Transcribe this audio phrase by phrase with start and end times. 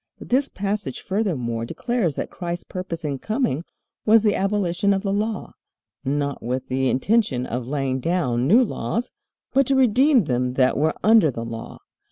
[0.19, 3.63] This passage furthermore declares that Christ's purpose in coming
[4.03, 5.51] was the abolition of the Law,
[6.03, 9.11] not with the intention of laying down new laws,
[9.53, 11.77] but "to redeem them that were under the law."